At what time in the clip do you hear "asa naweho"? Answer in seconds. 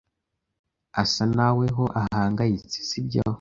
1.01-1.83